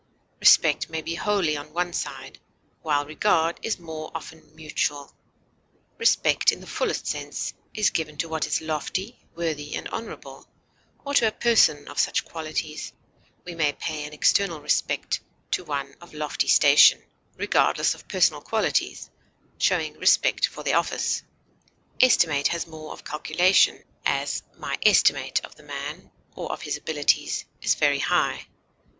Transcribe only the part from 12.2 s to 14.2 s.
qualities; we may pay an